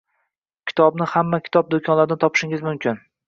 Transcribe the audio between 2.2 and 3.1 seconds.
topishingiz mumkin